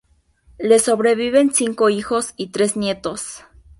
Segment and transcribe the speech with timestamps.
[0.57, 3.45] Le sobreviven cinco hijos y tres nietos.